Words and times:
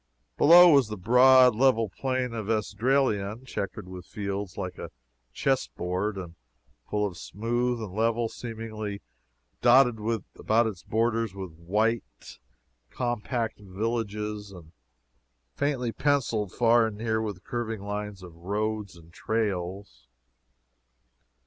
Below, 0.35 0.67
was 0.71 0.87
the 0.87 0.97
broad, 0.97 1.55
level 1.55 1.87
plain 1.87 2.33
of 2.33 2.49
Esdraelon, 2.49 3.45
checkered 3.45 3.87
with 3.87 4.07
fields 4.07 4.57
like 4.57 4.79
a 4.79 4.89
chess 5.31 5.67
board, 5.67 6.17
and 6.17 6.33
full 6.89 7.07
as 7.11 7.21
smooth 7.21 7.79
and 7.83 7.93
level, 7.93 8.27
seemingly; 8.27 9.03
dotted 9.61 9.99
about 10.39 10.65
its 10.65 10.81
borders 10.81 11.35
with 11.35 11.51
white, 11.51 12.39
compact 12.89 13.59
villages, 13.59 14.49
and 14.51 14.71
faintly 15.53 15.91
penciled, 15.91 16.51
far 16.51 16.87
and 16.87 16.97
near, 16.97 17.21
with 17.21 17.35
the 17.35 17.41
curving 17.41 17.81
lines 17.83 18.23
of 18.23 18.33
roads 18.35 18.95
and 18.95 19.13
trails. 19.13 20.07